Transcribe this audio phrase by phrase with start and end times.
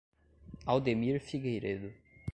[0.67, 1.93] Aldemir Figueiredo